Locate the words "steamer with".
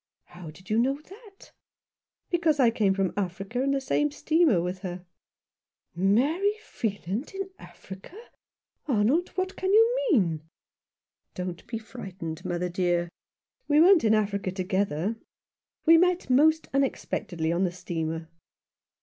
4.09-4.79